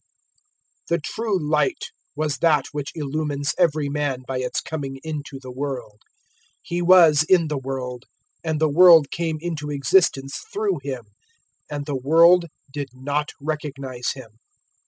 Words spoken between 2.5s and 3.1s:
which